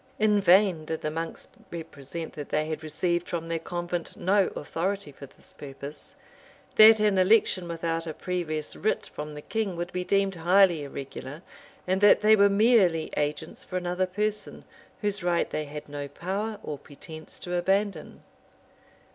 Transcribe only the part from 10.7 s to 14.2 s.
irregular and that they were merely agents for another